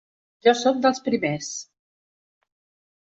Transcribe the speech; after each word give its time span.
Jo 0.45 0.53
soc 0.61 0.79
dels 0.85 1.01
primers. 1.07 1.49